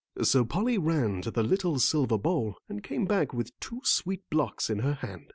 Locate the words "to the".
1.21-1.43